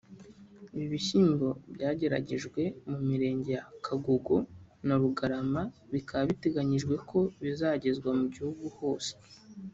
[0.75, 4.35] Ibi bishyimbo byageragejwe mu mirenge ya Kagogo
[4.87, 5.61] na Rugarama
[5.93, 9.11] bikaba biteganyijwe ko bizagezwa mu gihugu hose